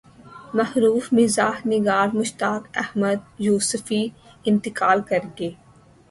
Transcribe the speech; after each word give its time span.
معروف 0.53 1.13
مزاح 1.13 1.67
نگار 1.67 2.07
مشتاق 2.15 2.63
احمد 2.73 3.19
یوسفی 3.39 4.01
انتقال 4.45 5.01
کرگئے 5.09 5.51